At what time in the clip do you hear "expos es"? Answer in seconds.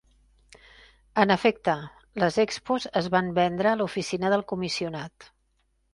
2.45-3.11